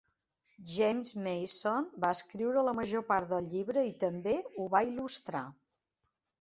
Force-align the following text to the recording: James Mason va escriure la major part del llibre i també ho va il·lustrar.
James 0.75 1.11
Mason 1.25 1.91
va 2.07 2.11
escriure 2.17 2.65
la 2.69 2.75
major 2.81 3.05
part 3.11 3.31
del 3.35 3.53
llibre 3.53 3.87
i 3.93 3.95
també 4.07 4.37
ho 4.57 4.69
va 4.77 4.85
il·lustrar. 4.93 5.47